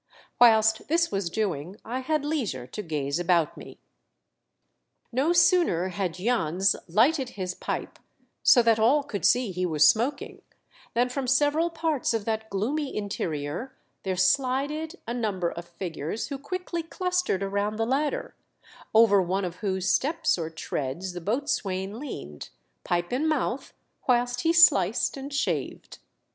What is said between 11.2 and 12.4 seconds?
several parts of